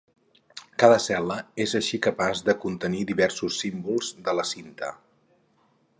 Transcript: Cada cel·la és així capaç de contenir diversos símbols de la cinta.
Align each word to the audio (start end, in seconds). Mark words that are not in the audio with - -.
Cada 0.83 0.95
cel·la 1.03 1.35
és 1.65 1.75
així 1.81 1.99
capaç 2.07 2.41
de 2.49 2.57
contenir 2.65 3.05
diversos 3.13 3.61
símbols 3.65 4.13
de 4.29 4.39
la 4.41 4.51
cinta. 4.57 4.91